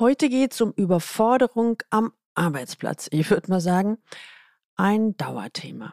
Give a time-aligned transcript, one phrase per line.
[0.00, 3.08] Heute geht es um Überforderung am Arbeitsplatz.
[3.10, 3.98] Ich würde mal sagen,
[4.76, 5.92] ein Dauerthema.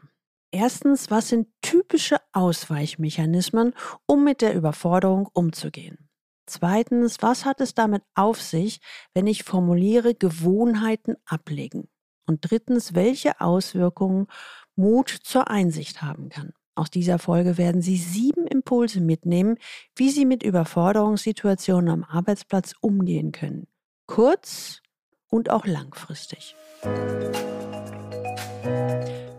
[0.52, 3.74] Erstens, was sind typische Ausweichmechanismen,
[4.06, 6.08] um mit der Überforderung umzugehen?
[6.46, 8.80] Zweitens, was hat es damit auf sich,
[9.16, 11.90] wenn ich formuliere, Gewohnheiten ablegen?
[12.28, 14.28] Und drittens, welche Auswirkungen
[14.76, 16.54] Mut zur Einsicht haben kann.
[16.76, 19.58] Aus dieser Folge werden Sie sieben Impulse mitnehmen,
[19.96, 23.66] wie Sie mit Überforderungssituationen am Arbeitsplatz umgehen können.
[24.08, 24.82] Kurz
[25.30, 26.56] und auch langfristig.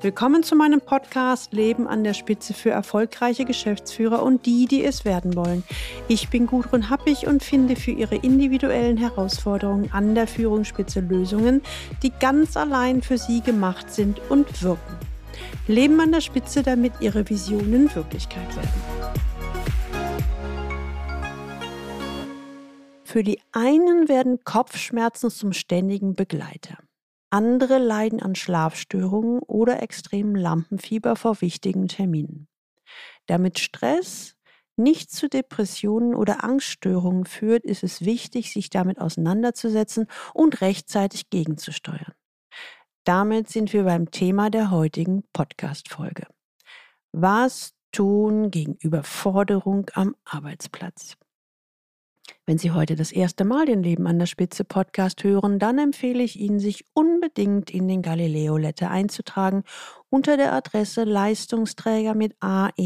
[0.00, 5.04] Willkommen zu meinem Podcast Leben an der Spitze für erfolgreiche Geschäftsführer und die, die es
[5.04, 5.62] werden wollen.
[6.08, 11.62] Ich bin Gudrun Happig und finde für Ihre individuellen Herausforderungen an der Führungsspitze Lösungen,
[12.02, 14.96] die ganz allein für Sie gemacht sind und wirken.
[15.68, 19.35] Leben an der Spitze, damit ihre Visionen Wirklichkeit werden.
[23.16, 26.76] Für die einen werden Kopfschmerzen zum ständigen Begleiter.
[27.30, 32.46] Andere leiden an Schlafstörungen oder extremem Lampenfieber vor wichtigen Terminen.
[33.24, 34.36] Damit Stress
[34.76, 42.12] nicht zu Depressionen oder Angststörungen führt, ist es wichtig, sich damit auseinanderzusetzen und rechtzeitig gegenzusteuern.
[43.04, 46.26] Damit sind wir beim Thema der heutigen Podcast-Folge.
[47.12, 51.16] Was tun gegen Überforderung am Arbeitsplatz?
[52.48, 56.22] Wenn Sie heute das erste Mal den Leben an der Spitze Podcast hören, dann empfehle
[56.22, 59.64] ich Ihnen, sich unbedingt in den Galileo Letter einzutragen
[60.10, 62.76] unter der Adresse Leistungsträger mit ae-blog.de.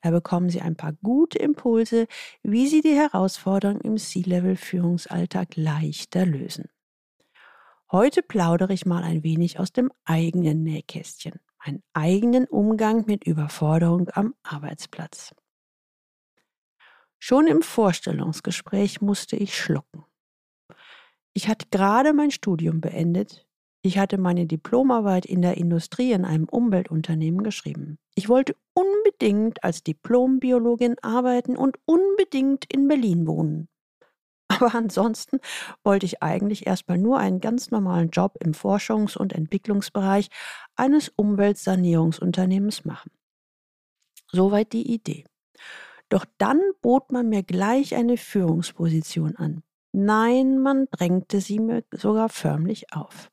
[0.00, 2.08] Da bekommen Sie ein paar gute Impulse,
[2.42, 6.64] wie Sie die Herausforderungen im C-Level Führungsalltag leichter lösen.
[7.92, 14.08] Heute plaudere ich mal ein wenig aus dem eigenen Nähkästchen, meinen eigenen Umgang mit Überforderung
[14.14, 15.32] am Arbeitsplatz.
[17.24, 20.04] Schon im Vorstellungsgespräch musste ich schlucken.
[21.34, 23.46] Ich hatte gerade mein Studium beendet.
[23.82, 28.00] Ich hatte meine Diplomarbeit in der Industrie in einem Umweltunternehmen geschrieben.
[28.16, 33.68] Ich wollte unbedingt als Diplombiologin arbeiten und unbedingt in Berlin wohnen.
[34.48, 35.38] Aber ansonsten
[35.84, 40.28] wollte ich eigentlich erstmal nur einen ganz normalen Job im Forschungs- und Entwicklungsbereich
[40.74, 43.12] eines Umweltsanierungsunternehmens machen.
[44.32, 45.24] Soweit die Idee.
[46.12, 49.62] Doch dann bot man mir gleich eine Führungsposition an.
[49.92, 53.32] Nein, man drängte sie mir sogar förmlich auf.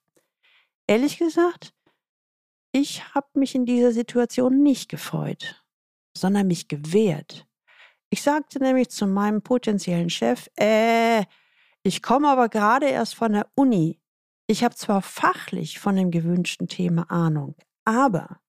[0.87, 1.73] Ehrlich gesagt,
[2.71, 5.61] ich habe mich in dieser Situation nicht gefreut,
[6.15, 7.45] sondern mich gewehrt.
[8.11, 11.25] Ich sagte nämlich zu meinem potenziellen Chef, äh,
[11.83, 13.99] ich komme aber gerade erst von der Uni.
[14.47, 18.39] Ich habe zwar fachlich von dem gewünschten Thema Ahnung, aber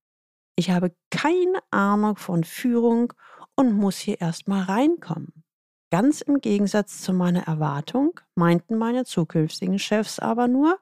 [0.55, 3.13] ich habe keine Ahnung von Führung
[3.60, 5.44] und muss hier erstmal reinkommen.
[5.91, 10.78] Ganz im Gegensatz zu meiner Erwartung meinten meine zukünftigen Chefs aber nur,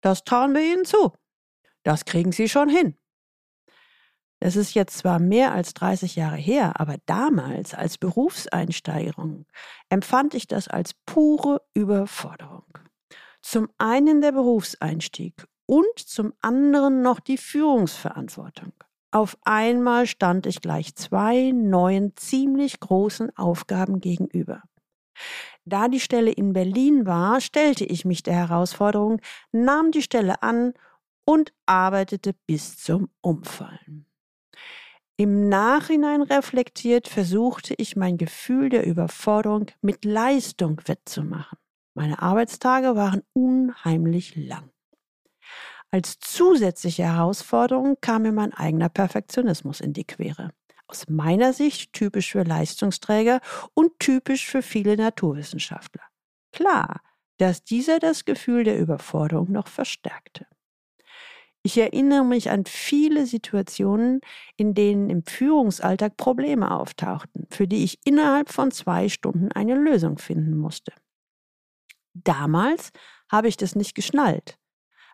[0.00, 1.12] das trauen wir Ihnen zu.
[1.82, 2.96] Das kriegen Sie schon hin.
[4.40, 9.44] Es ist jetzt zwar mehr als 30 Jahre her, aber damals als Berufseinsteigerung
[9.90, 12.78] empfand ich das als pure Überforderung.
[13.42, 18.72] Zum einen der Berufseinstieg und zum anderen noch die Führungsverantwortung.
[19.10, 24.62] Auf einmal stand ich gleich zwei neuen, ziemlich großen Aufgaben gegenüber.
[25.64, 29.20] Da die Stelle in Berlin war, stellte ich mich der Herausforderung,
[29.50, 30.74] nahm die Stelle an
[31.24, 34.06] und arbeitete bis zum Umfallen.
[35.16, 41.58] Im Nachhinein reflektiert versuchte ich mein Gefühl der Überforderung mit Leistung wettzumachen.
[41.94, 44.70] Meine Arbeitstage waren unheimlich lang.
[45.90, 50.50] Als zusätzliche Herausforderung kam mir mein eigener Perfektionismus in die Quere.
[50.86, 53.40] Aus meiner Sicht typisch für Leistungsträger
[53.74, 56.02] und typisch für viele Naturwissenschaftler.
[56.52, 57.00] Klar,
[57.38, 60.46] dass dieser das Gefühl der Überforderung noch verstärkte.
[61.62, 64.20] Ich erinnere mich an viele Situationen,
[64.56, 70.18] in denen im Führungsalltag Probleme auftauchten, für die ich innerhalb von zwei Stunden eine Lösung
[70.18, 70.92] finden musste.
[72.14, 72.90] Damals
[73.30, 74.58] habe ich das nicht geschnallt.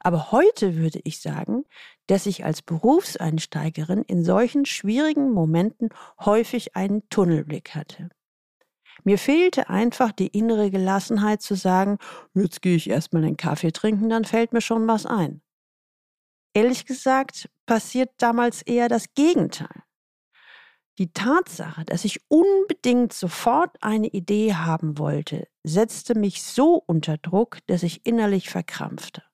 [0.04, 1.64] Aber heute würde ich sagen,
[2.06, 5.88] dass ich als Berufseinsteigerin in solchen schwierigen Momenten
[6.20, 8.10] häufig einen Tunnelblick hatte.
[9.02, 11.98] Mir fehlte einfach die innere Gelassenheit zu sagen,
[12.34, 15.42] jetzt gehe ich erstmal einen Kaffee trinken, dann fällt mir schon was ein.
[16.52, 19.82] Ehrlich gesagt passiert damals eher das Gegenteil.
[20.98, 27.58] Die Tatsache, dass ich unbedingt sofort eine Idee haben wollte, setzte mich so unter Druck,
[27.66, 29.24] dass ich innerlich verkrampfte,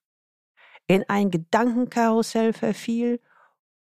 [0.95, 3.21] in ein Gedankenkarussell verfiel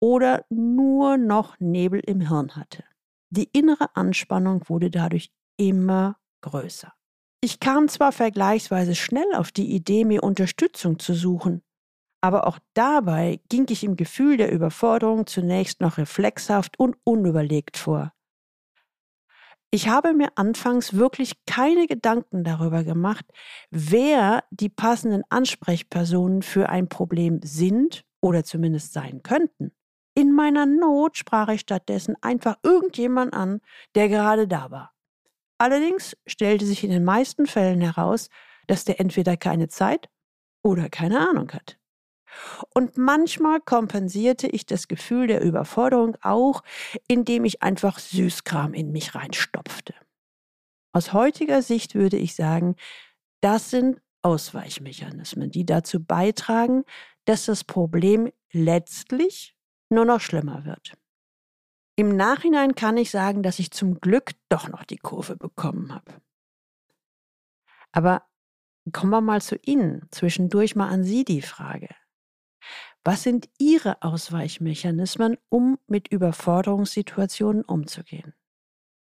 [0.01, 2.85] oder nur noch Nebel im Hirn hatte.
[3.29, 6.93] Die innere Anspannung wurde dadurch immer größer.
[7.43, 11.62] Ich kam zwar vergleichsweise schnell auf die Idee, mir Unterstützung zu suchen,
[12.23, 18.14] aber auch dabei ging ich im Gefühl der Überforderung zunächst noch reflexhaft und unüberlegt vor.
[19.75, 23.25] Ich habe mir anfangs wirklich keine Gedanken darüber gemacht,
[23.73, 29.73] wer die passenden Ansprechpersonen für ein Problem sind oder zumindest sein könnten.
[30.15, 33.62] In meiner Not sprach ich stattdessen einfach irgendjemand an,
[33.97, 34.94] der gerade da war.
[35.59, 38.29] Allerdings stellte sich in den meisten Fällen heraus,
[38.69, 40.09] dass der entweder keine Zeit
[40.62, 41.81] oder keine Ahnung hat.
[42.75, 46.63] Und manchmal kompensierte ich das Gefühl der Überforderung auch,
[47.09, 49.95] indem ich einfach Süßkram in mich reinstopfte.
[50.93, 52.77] Aus heutiger Sicht würde ich sagen,
[53.41, 56.85] das sind Ausweichmechanismen, die dazu beitragen,
[57.25, 59.57] dass das Problem letztlich
[59.91, 60.95] nur noch schlimmer wird.
[61.97, 66.21] Im Nachhinein kann ich sagen, dass ich zum Glück doch noch die Kurve bekommen habe.
[67.93, 68.25] Aber
[68.93, 71.89] kommen wir mal zu Ihnen, zwischendurch mal an Sie die Frage.
[73.06, 78.33] Was sind Ihre Ausweichmechanismen, um mit Überforderungssituationen umzugehen?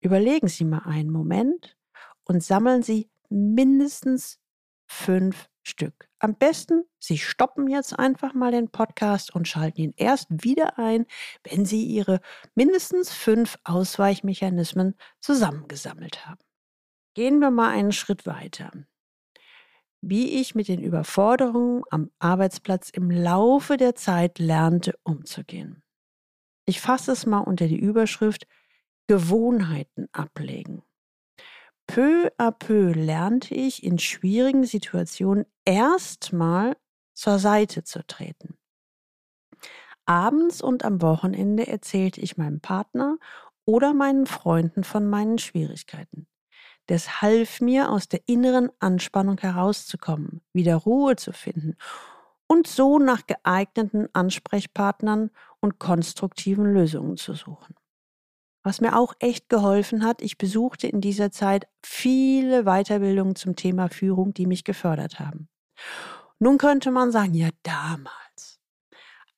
[0.02, 1.78] Überlegen Sie mal einen Moment
[2.24, 4.40] und sammeln Sie mindestens
[4.88, 6.10] fünf Stück.
[6.18, 11.06] Am besten, Sie stoppen jetzt einfach mal den Podcast und schalten ihn erst wieder ein,
[11.44, 12.22] wenn Sie Ihre
[12.56, 16.42] mindestens fünf Ausweichmechanismen zusammengesammelt haben.
[17.14, 18.72] Gehen wir mal einen Schritt weiter
[20.08, 25.82] wie ich mit den Überforderungen am Arbeitsplatz im Laufe der Zeit lernte umzugehen.
[26.68, 28.46] Ich fasse es mal unter die Überschrift
[29.08, 30.84] Gewohnheiten ablegen.
[31.88, 36.78] Peu à peu lernte ich in schwierigen Situationen erstmal
[37.16, 38.58] zur Seite zu treten.
[40.06, 43.18] Abends und am Wochenende erzählte ich meinem Partner
[43.66, 46.28] oder meinen Freunden von meinen Schwierigkeiten.
[46.88, 51.76] Das half mir, aus der inneren Anspannung herauszukommen, wieder Ruhe zu finden
[52.48, 57.76] und so nach geeigneten Ansprechpartnern und konstruktiven Lösungen zu suchen.
[58.64, 63.90] Was mir auch echt geholfen hat, ich besuchte in dieser Zeit viele Weiterbildungen zum Thema
[63.90, 65.50] Führung, die mich gefördert haben.
[66.40, 68.25] Nun könnte man sagen, ja damals.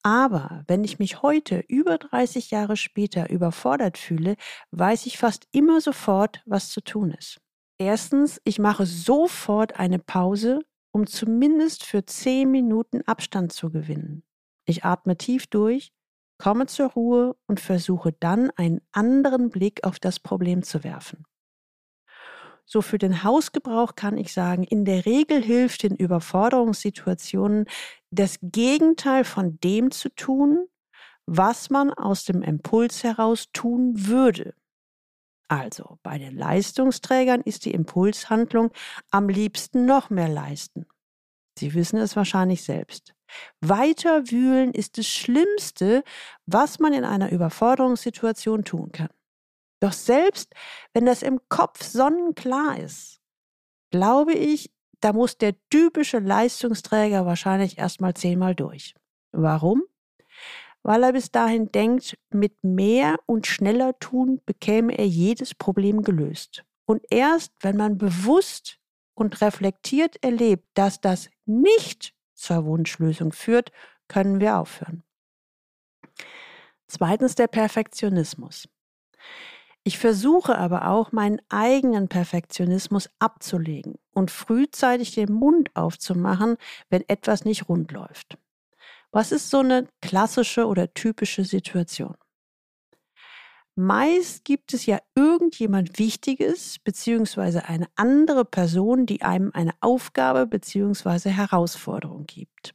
[0.03, 4.35] Aber wenn ich mich heute, über 30 Jahre später, überfordert fühle,
[4.71, 7.41] weiß ich fast immer sofort, was zu tun ist.
[7.79, 10.61] Erstens, ich mache sofort eine Pause,
[10.91, 14.23] um zumindest für 10 Minuten Abstand zu gewinnen.
[14.65, 15.91] Ich atme tief durch,
[16.39, 21.25] komme zur Ruhe und versuche dann einen anderen Blick auf das Problem zu werfen.
[22.69, 27.65] So für den Hausgebrauch kann ich sagen, in der Regel hilft in Überforderungssituationen
[28.11, 30.67] das Gegenteil von dem zu tun,
[31.25, 34.53] was man aus dem Impuls heraus tun würde.
[35.47, 38.71] Also bei den Leistungsträgern ist die Impulshandlung
[39.11, 40.85] am liebsten noch mehr leisten.
[41.57, 43.13] Sie wissen es wahrscheinlich selbst.
[43.61, 46.03] Weiter wühlen ist das Schlimmste,
[46.45, 49.09] was man in einer Überforderungssituation tun kann.
[49.79, 50.53] Doch selbst
[50.94, 53.19] wenn das im Kopf sonnenklar ist,
[53.91, 58.95] glaube ich, da muss der typische Leistungsträger wahrscheinlich erstmal zehnmal durch.
[59.31, 59.83] Warum?
[60.81, 66.63] Weil er bis dahin denkt, mit mehr und schneller tun bekäme er jedes Problem gelöst.
[66.85, 68.80] Und erst wenn man bewusst
[69.13, 73.71] und reflektiert erlebt, dass das nicht zur Wunschlösung führt,
[74.07, 75.04] können wir aufhören.
[76.87, 78.69] Zweitens der Perfektionismus.
[79.87, 86.57] Ich versuche aber auch, meinen eigenen Perfektionismus abzulegen und frühzeitig den Mund aufzumachen,
[86.89, 88.37] wenn etwas nicht rund läuft.
[89.11, 92.17] Was ist so eine klassische oder typische Situation?
[93.75, 101.29] Meist gibt es ja irgendjemand Wichtiges beziehungsweise eine andere Person, die einem eine Aufgabe beziehungsweise
[101.29, 102.73] Herausforderung gibt.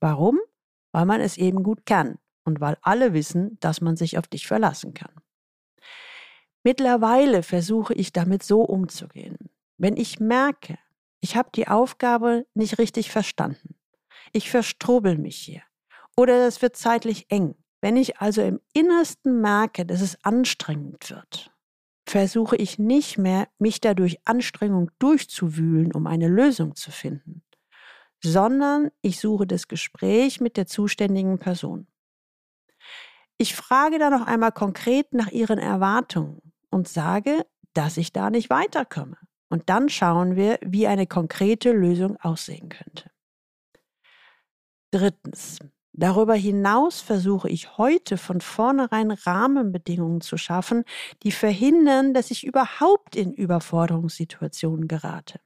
[0.00, 0.38] Warum?
[0.92, 4.46] Weil man es eben gut kann und weil alle wissen, dass man sich auf dich
[4.46, 5.12] verlassen kann.
[6.64, 9.36] Mittlerweile versuche ich damit so umzugehen.
[9.78, 10.78] Wenn ich merke,
[11.20, 13.74] ich habe die Aufgabe nicht richtig verstanden,
[14.32, 15.62] ich verstrubel mich hier
[16.16, 21.52] oder es wird zeitlich eng, wenn ich also im Innersten merke, dass es anstrengend wird,
[22.06, 27.42] versuche ich nicht mehr, mich dadurch Anstrengung durchzuwühlen, um eine Lösung zu finden,
[28.22, 31.88] sondern ich suche das Gespräch mit der zuständigen Person.
[33.36, 38.50] Ich frage dann noch einmal konkret nach ihren Erwartungen und sage, dass ich da nicht
[38.50, 39.16] weiterkomme.
[39.48, 43.10] Und dann schauen wir, wie eine konkrete Lösung aussehen könnte.
[44.90, 45.58] Drittens,
[45.94, 50.84] Darüber hinaus versuche ich heute von vornherein Rahmenbedingungen zu schaffen,
[51.22, 55.38] die verhindern, dass ich überhaupt in Überforderungssituationen gerate.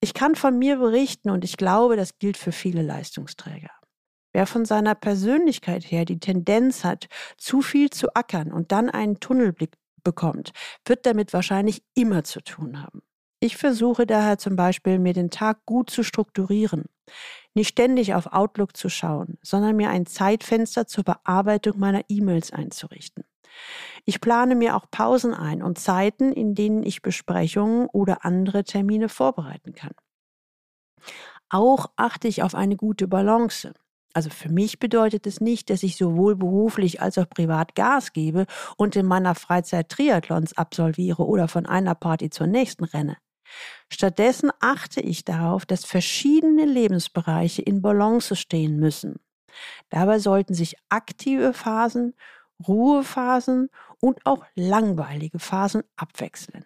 [0.00, 3.70] Ich kann von mir berichten und ich glaube, das gilt für viele Leistungsträger.
[4.38, 9.18] Wer von seiner Persönlichkeit her die Tendenz hat, zu viel zu ackern und dann einen
[9.18, 9.72] Tunnelblick
[10.04, 10.52] bekommt,
[10.84, 13.02] wird damit wahrscheinlich immer zu tun haben.
[13.40, 16.84] Ich versuche daher zum Beispiel, mir den Tag gut zu strukturieren,
[17.54, 23.24] nicht ständig auf Outlook zu schauen, sondern mir ein Zeitfenster zur Bearbeitung meiner E-Mails einzurichten.
[24.04, 29.08] Ich plane mir auch Pausen ein und Zeiten, in denen ich Besprechungen oder andere Termine
[29.08, 29.96] vorbereiten kann.
[31.48, 33.72] Auch achte ich auf eine gute Balance.
[34.18, 38.46] Also für mich bedeutet es nicht, dass ich sowohl beruflich als auch privat Gas gebe
[38.76, 43.18] und in meiner Freizeit Triathlons absolviere oder von einer Party zur nächsten renne.
[43.92, 49.20] Stattdessen achte ich darauf, dass verschiedene Lebensbereiche in Balance stehen müssen.
[49.88, 52.16] Dabei sollten sich aktive Phasen,
[52.66, 53.68] Ruhephasen
[54.00, 56.64] und auch langweilige Phasen abwechseln.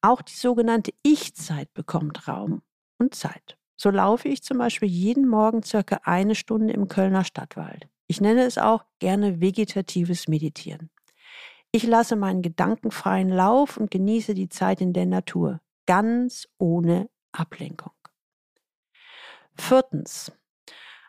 [0.00, 2.62] Auch die sogenannte Ich-Zeit bekommt Raum
[2.98, 3.58] und Zeit.
[3.76, 7.88] So laufe ich zum Beispiel jeden Morgen circa eine Stunde im Kölner Stadtwald.
[8.06, 10.90] Ich nenne es auch gerne vegetatives Meditieren.
[11.72, 17.10] Ich lasse meinen Gedanken freien Lauf und genieße die Zeit in der Natur, ganz ohne
[17.32, 17.92] Ablenkung.
[19.58, 20.32] Viertens.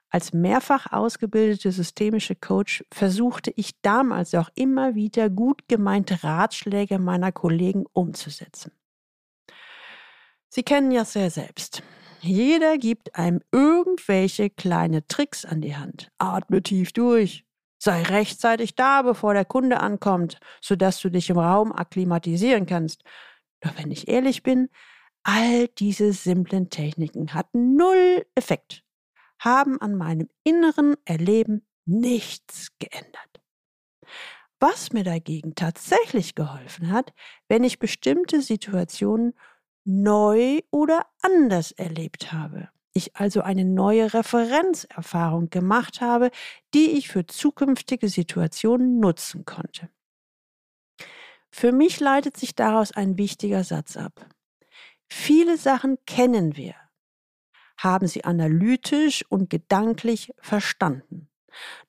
[0.10, 7.34] Als mehrfach ausgebildete systemische Coach versuchte ich damals auch immer wieder gut gemeinte Ratschläge meiner
[7.34, 8.72] Kollegen umzusetzen.
[10.50, 11.84] Sie kennen ja sehr selbst.
[12.22, 16.12] Jeder gibt einem irgendwelche kleine Tricks an die Hand.
[16.18, 17.46] Atme tief durch.
[17.80, 23.04] Sei rechtzeitig da, bevor der Kunde ankommt, sodass du dich im Raum akklimatisieren kannst.
[23.62, 24.70] Doch wenn ich ehrlich bin,
[25.24, 28.84] all diese simplen Techniken hatten null Effekt,
[29.40, 33.42] haben an meinem inneren Erleben nichts geändert.
[34.60, 37.14] Was mir dagegen tatsächlich geholfen hat,
[37.48, 39.34] wenn ich bestimmte Situationen
[39.88, 42.70] neu oder anders erlebt habe.
[42.92, 46.30] Ich also eine neue Referenzerfahrung gemacht habe,
[46.74, 49.90] die ich für zukünftige Situationen nutzen konnte.
[51.50, 54.28] Für mich leitet sich daraus ein wichtiger Satz ab.
[55.08, 56.76] Viele Sachen kennen wir,
[57.78, 61.30] haben sie analytisch und gedanklich verstanden.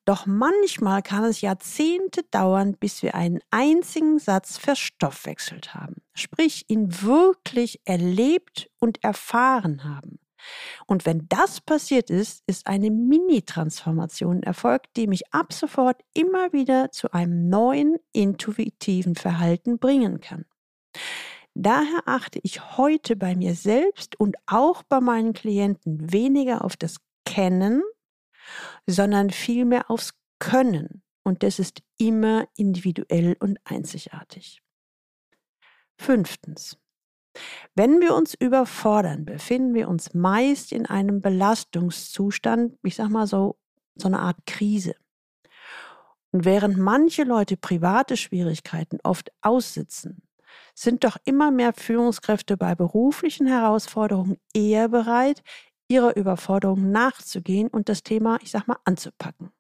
[0.05, 7.03] Doch manchmal kann es Jahrzehnte dauern, bis wir einen einzigen Satz verstoffwechselt haben, sprich ihn
[7.03, 10.19] wirklich erlebt und erfahren haben.
[10.87, 16.91] Und wenn das passiert ist, ist eine Mini-Transformation erfolgt, die mich ab sofort immer wieder
[16.93, 20.45] zu einem neuen intuitiven Verhalten bringen kann.
[21.55, 26.99] Daher achte ich heute bei mir selbst und auch bei meinen Klienten weniger auf das
[27.25, 27.83] Kennen,
[28.87, 31.03] sondern vielmehr aufs Können.
[31.25, 34.63] Und das ist immer individuell und einzigartig.
[35.99, 36.79] Fünftens.
[37.75, 43.59] Wenn wir uns überfordern, befinden wir uns meist in einem Belastungszustand, ich sag mal so,
[43.95, 44.95] so eine Art Krise.
[46.31, 50.23] Und während manche Leute private Schwierigkeiten oft aussitzen,
[50.75, 55.43] sind doch immer mehr Führungskräfte bei beruflichen Herausforderungen eher bereit,
[55.89, 59.51] ihrer Überforderung nachzugehen und das Thema, ich sag mal, anzupacken.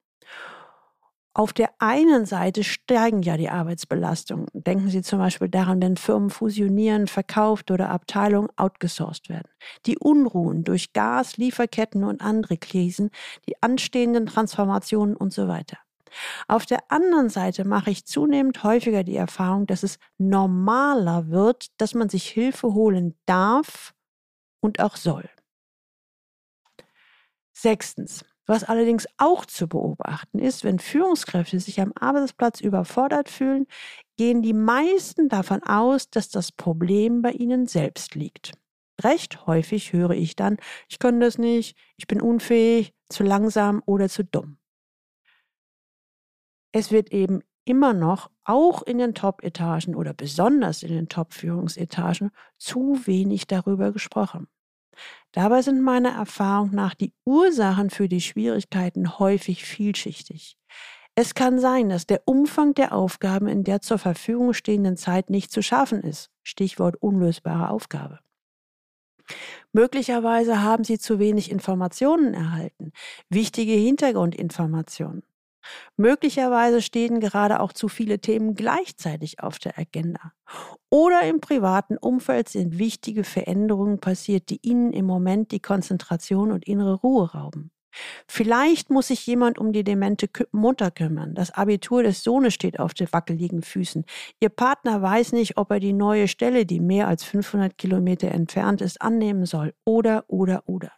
[1.38, 4.48] Auf der einen Seite steigen ja die Arbeitsbelastungen.
[4.54, 9.48] Denken Sie zum Beispiel daran, wenn Firmen fusionieren, verkauft oder Abteilungen outgesourced werden.
[9.86, 13.10] Die Unruhen durch Gas, Lieferketten und andere Krisen,
[13.48, 15.78] die anstehenden Transformationen und so weiter.
[16.48, 21.94] Auf der anderen Seite mache ich zunehmend häufiger die Erfahrung, dass es normaler wird, dass
[21.94, 23.94] man sich Hilfe holen darf
[24.60, 25.28] und auch soll.
[27.58, 28.24] Sechstens.
[28.46, 33.66] Was allerdings auch zu beobachten ist, wenn Führungskräfte sich am Arbeitsplatz überfordert fühlen,
[34.16, 38.52] gehen die meisten davon aus, dass das Problem bei ihnen selbst liegt.
[39.02, 40.56] Recht häufig höre ich dann,
[40.88, 44.58] ich kann das nicht, ich bin unfähig, zu langsam oder zu dumm.
[46.72, 53.04] Es wird eben immer noch, auch in den Top-Etagen oder besonders in den Top-Führungsetagen, zu
[53.04, 54.46] wenig darüber gesprochen.
[55.32, 60.56] Dabei sind meiner Erfahrung nach die Ursachen für die Schwierigkeiten häufig vielschichtig.
[61.14, 65.50] Es kann sein, dass der Umfang der Aufgaben in der zur Verfügung stehenden Zeit nicht
[65.50, 66.30] zu schaffen ist.
[66.44, 68.20] Stichwort unlösbare Aufgabe.
[69.72, 72.92] Möglicherweise haben Sie zu wenig Informationen erhalten,
[73.28, 75.22] wichtige Hintergrundinformationen.
[75.96, 80.32] Möglicherweise stehen gerade auch zu viele Themen gleichzeitig auf der Agenda.
[80.90, 86.66] Oder im privaten Umfeld sind wichtige Veränderungen passiert, die Ihnen im Moment die Konzentration und
[86.66, 87.70] innere Ruhe rauben.
[88.26, 91.34] Vielleicht muss sich jemand um die demente Mutter kümmern.
[91.34, 94.04] Das Abitur des Sohnes steht auf den wackeligen Füßen.
[94.40, 98.80] Ihr Partner weiß nicht, ob er die neue Stelle, die mehr als 500 Kilometer entfernt
[98.80, 99.74] ist, annehmen soll.
[99.84, 100.92] Oder, oder, oder.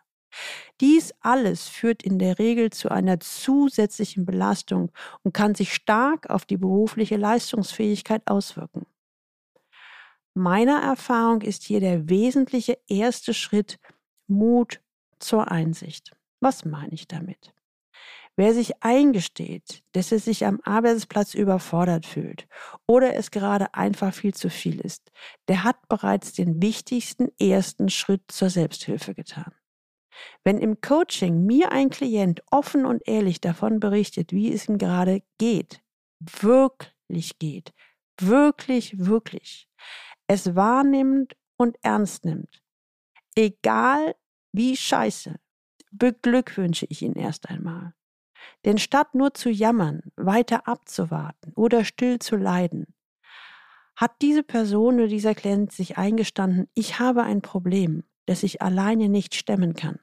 [0.81, 4.91] Dies alles führt in der Regel zu einer zusätzlichen Belastung
[5.23, 8.87] und kann sich stark auf die berufliche Leistungsfähigkeit auswirken.
[10.35, 13.79] Meiner Erfahrung ist hier der wesentliche erste Schritt
[14.27, 14.81] Mut
[15.19, 16.13] zur Einsicht.
[16.41, 17.53] Was meine ich damit?
[18.37, 22.47] Wer sich eingesteht, dass er sich am Arbeitsplatz überfordert fühlt
[22.87, 25.11] oder es gerade einfach viel zu viel ist,
[25.49, 29.53] der hat bereits den wichtigsten ersten Schritt zur Selbsthilfe getan.
[30.45, 35.23] Wenn im Coaching mir ein Klient offen und ehrlich davon berichtet, wie es ihm gerade
[35.39, 35.83] geht,
[36.21, 37.73] wirklich geht,
[38.21, 39.69] wirklich, wirklich,
[40.27, 42.63] es wahrnimmt und ernst nimmt,
[43.35, 44.15] egal
[44.53, 45.37] wie scheiße,
[45.91, 47.95] beglückwünsche ich ihn erst einmal.
[48.65, 52.95] Denn statt nur zu jammern, weiter abzuwarten oder still zu leiden,
[53.97, 59.09] hat diese Person oder dieser Klient sich eingestanden, ich habe ein Problem, das ich alleine
[59.09, 59.99] nicht stemmen kann.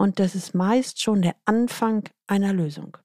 [0.00, 2.96] Und das ist meist schon der Anfang einer Lösung.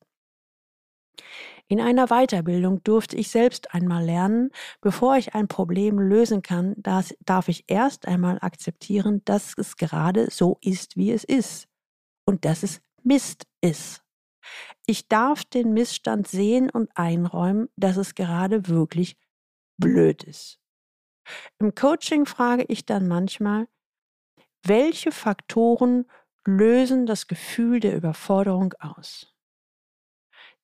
[1.67, 4.49] In einer Weiterbildung durfte ich selbst einmal lernen,
[4.79, 10.31] bevor ich ein Problem lösen kann, das darf ich erst einmal akzeptieren, dass es gerade
[10.31, 11.67] so ist, wie es ist
[12.23, 14.01] und dass es Mist ist.
[14.85, 19.17] Ich darf den Missstand sehen und einräumen, dass es gerade wirklich
[19.75, 20.61] blöd ist.
[21.59, 23.67] Im Coaching frage ich dann manchmal,
[24.63, 26.05] welche Faktoren
[26.47, 29.35] lösen das Gefühl der Überforderung aus?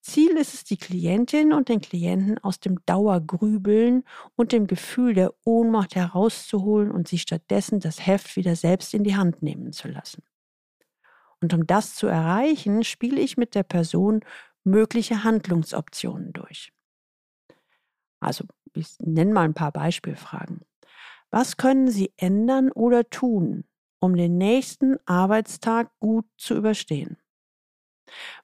[0.02, 4.02] Ziel ist es, die Klientin und den Klienten aus dem Dauergrübeln
[4.34, 9.16] und dem Gefühl der Ohnmacht herauszuholen und sie stattdessen das Heft wieder selbst in die
[9.16, 10.24] Hand nehmen zu lassen.
[11.40, 14.20] Und um das zu erreichen, spiele ich mit der Person
[14.64, 16.72] mögliche Handlungsoptionen durch.
[18.20, 20.62] Also, ich nenne mal ein paar Beispielfragen.
[21.30, 23.64] Was können Sie ändern oder tun,
[24.02, 27.16] um den nächsten Arbeitstag gut zu überstehen?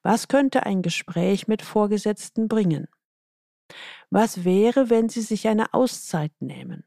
[0.02, 2.86] Was könnte ein Gespräch mit Vorgesetzten bringen?
[4.08, 6.84] Was wäre, wenn Sie sich eine Auszeit nehmen?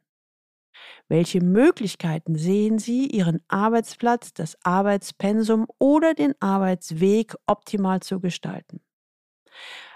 [1.10, 8.82] Welche Möglichkeiten sehen Sie, Ihren Arbeitsplatz, das Arbeitspensum oder den Arbeitsweg optimal zu gestalten?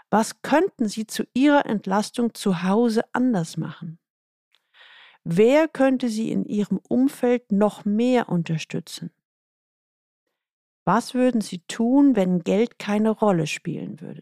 [0.10, 4.00] Was könnten Sie zu Ihrer Entlastung zu Hause anders machen?
[5.28, 9.10] Wer könnte Sie in Ihrem Umfeld noch mehr unterstützen?
[10.86, 14.22] Was würden Sie tun, wenn Geld keine Rolle spielen würde?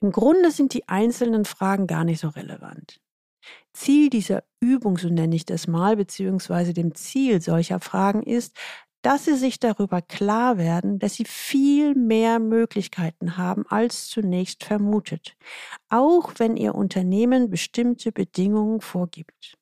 [0.00, 3.00] Im Grunde sind die einzelnen Fragen gar nicht so relevant.
[3.72, 8.56] Ziel dieser Übung, so nenne ich das mal, beziehungsweise dem Ziel solcher Fragen ist,
[9.02, 15.36] dass sie sich darüber klar werden, dass sie viel mehr Möglichkeiten haben als zunächst vermutet,
[15.88, 19.58] auch wenn ihr Unternehmen bestimmte Bedingungen vorgibt.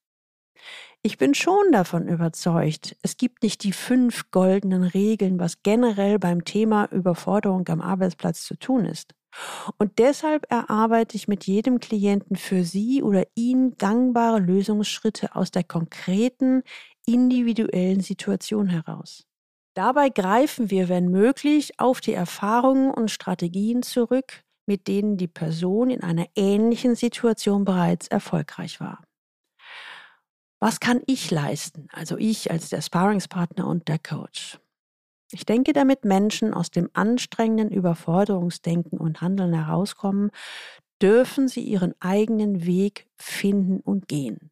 [1.02, 6.44] Ich bin schon davon überzeugt, es gibt nicht die fünf goldenen Regeln, was generell beim
[6.44, 9.14] Thema Überforderung am Arbeitsplatz zu tun ist.
[9.78, 15.64] Und deshalb erarbeite ich mit jedem Klienten für sie oder ihn gangbare Lösungsschritte aus der
[15.64, 16.62] konkreten,
[17.06, 19.29] individuellen Situation heraus.
[19.74, 25.90] Dabei greifen wir, wenn möglich, auf die Erfahrungen und Strategien zurück, mit denen die Person
[25.90, 29.02] in einer ähnlichen Situation bereits erfolgreich war.
[30.60, 34.58] Was kann ich leisten, also ich als der Sparringspartner und der Coach?
[35.32, 40.30] Ich denke, damit Menschen aus dem anstrengenden Überforderungsdenken und Handeln herauskommen,
[41.00, 44.50] dürfen sie ihren eigenen Weg finden und gehen.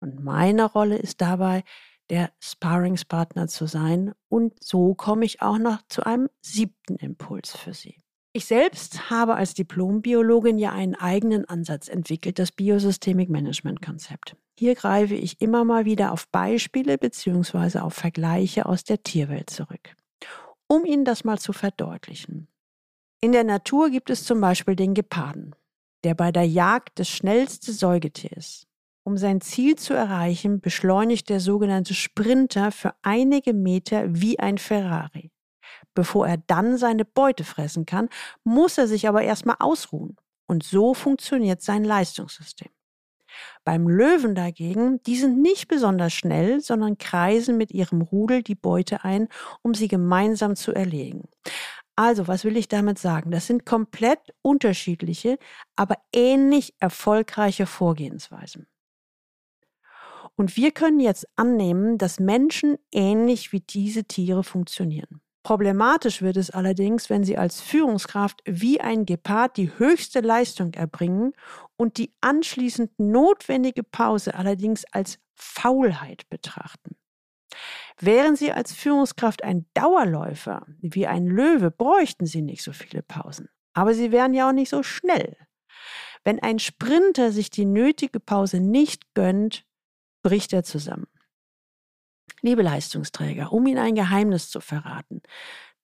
[0.00, 1.64] Und meine Rolle ist dabei,
[2.10, 4.12] der Sparringspartner zu sein.
[4.28, 8.00] Und so komme ich auch noch zu einem siebten Impuls für Sie.
[8.32, 14.36] Ich selbst habe als Diplombiologin ja einen eigenen Ansatz entwickelt, das Biosystemik Management Konzept.
[14.58, 17.78] Hier greife ich immer mal wieder auf Beispiele bzw.
[17.78, 19.96] auf Vergleiche aus der Tierwelt zurück
[20.68, 22.46] um Ihnen das mal zu verdeutlichen.
[23.20, 25.56] In der Natur gibt es zum Beispiel den Geparden,
[26.04, 28.67] der bei der Jagd das schnellste Säugetier ist.
[29.08, 35.30] Um sein Ziel zu erreichen, beschleunigt der sogenannte Sprinter für einige Meter wie ein Ferrari.
[35.94, 38.10] Bevor er dann seine Beute fressen kann,
[38.44, 40.18] muss er sich aber erstmal ausruhen.
[40.46, 42.68] Und so funktioniert sein Leistungssystem.
[43.64, 49.04] Beim Löwen dagegen, die sind nicht besonders schnell, sondern kreisen mit ihrem Rudel die Beute
[49.04, 49.28] ein,
[49.62, 51.30] um sie gemeinsam zu erlegen.
[51.96, 53.30] Also, was will ich damit sagen?
[53.30, 55.38] Das sind komplett unterschiedliche,
[55.76, 58.66] aber ähnlich erfolgreiche Vorgehensweisen.
[60.38, 65.20] Und wir können jetzt annehmen, dass Menschen ähnlich wie diese Tiere funktionieren.
[65.42, 71.32] Problematisch wird es allerdings, wenn Sie als Führungskraft wie ein Gepard die höchste Leistung erbringen
[71.76, 76.96] und die anschließend notwendige Pause allerdings als Faulheit betrachten.
[77.98, 83.48] Wären Sie als Führungskraft ein Dauerläufer wie ein Löwe, bräuchten Sie nicht so viele Pausen.
[83.72, 85.36] Aber Sie wären ja auch nicht so schnell.
[86.22, 89.64] Wenn ein Sprinter sich die nötige Pause nicht gönnt,
[90.28, 91.06] bricht er zusammen.
[92.42, 95.22] Liebe Leistungsträger, um Ihnen ein Geheimnis zu verraten.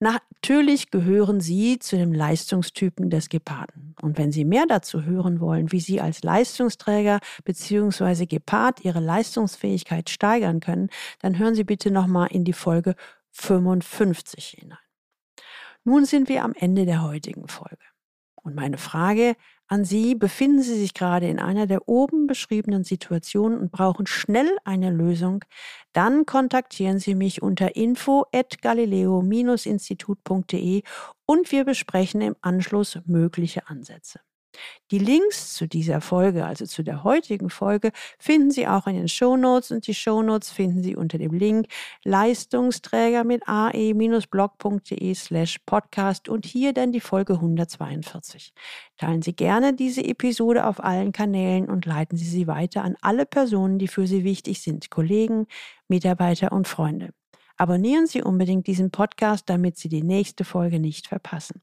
[0.01, 3.97] Natürlich gehören Sie zu dem Leistungstypen des Geparden.
[4.03, 8.27] Und wenn Sie mehr dazu hören wollen, wie Sie als Leistungsträger bzw.
[8.27, 12.97] Gepard Ihre Leistungsfähigkeit steigern können, dann hören Sie bitte nochmal in die Folge
[13.31, 14.79] 55 hinein.
[15.85, 17.79] Nun sind wir am Ende der heutigen Folge.
[18.35, 23.59] Und meine Frage an Sie, befinden Sie sich gerade in einer der oben beschriebenen Situationen
[23.59, 25.45] und brauchen schnell eine Lösung,
[25.93, 30.83] dann kontaktieren Sie mich unter info at galileo-institut.de
[31.27, 34.21] und wir besprechen im Anschluss mögliche Ansätze.
[34.91, 39.09] Die Links zu dieser Folge, also zu der heutigen Folge, finden Sie auch in den
[39.09, 41.67] Shownotes und die Shownotes finden Sie unter dem Link
[42.05, 48.53] Leistungsträger mit ae-blog.de slash podcast und hier dann die Folge 142.
[48.97, 53.27] Teilen Sie gerne diese Episode auf allen Kanälen und leiten Sie sie weiter an alle
[53.27, 55.47] Personen, die für Sie wichtig sind, Kollegen,
[55.89, 57.11] Mitarbeiter und Freunde.
[57.57, 61.63] Abonnieren Sie unbedingt diesen Podcast, damit Sie die nächste Folge nicht verpassen.